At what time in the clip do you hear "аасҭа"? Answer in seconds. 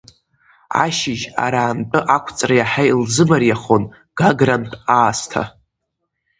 4.97-5.43